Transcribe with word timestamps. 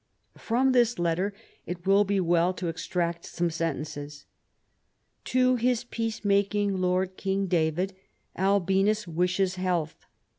From 0.39 0.71
this 0.71 0.97
letter 0.97 1.31
it 1.67 1.85
will 1.85 2.03
be 2.03 2.19
well 2.19 2.53
to 2.55 2.69
extract 2.69 3.23
some 3.23 3.51
sentences." 3.51 4.25
To 5.35 5.57
his 5.57 5.83
peace 5.83 6.25
making 6.25 6.81
lord 6.81 7.17
King 7.17 7.45
David, 7.45 7.93
Albinus 8.35 9.07
wishes 9.07 9.57
health. 9.57 10.07